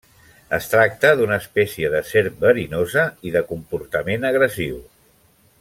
Es 0.57 0.69
tracta 0.71 1.11
d'una 1.19 1.37
espècie 1.41 1.91
de 1.97 2.01
serp 2.13 2.41
verinosa, 2.47 3.07
i 3.31 3.37
de 3.39 3.47
comportament 3.53 4.29
agressiu. 4.35 4.85